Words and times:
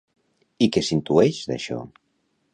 I 0.65 0.67
què 0.77 0.83
s'intueix, 0.87 1.43
d'això? 1.53 1.79